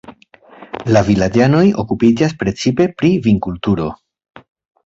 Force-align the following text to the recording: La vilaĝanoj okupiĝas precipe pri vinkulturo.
La 0.95 1.03
vilaĝanoj 1.09 1.61
okupiĝas 1.83 2.35
precipe 2.41 2.89
pri 3.03 3.15
vinkulturo. 3.29 3.93